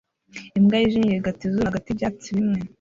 [0.57, 2.59] imbwa yijimye irigata izuru hagati yibyatsi bimwe